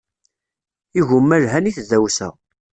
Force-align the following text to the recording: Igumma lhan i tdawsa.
Igumma 0.99 1.35
lhan 1.43 1.69
i 1.69 1.71
tdawsa. 1.77 2.29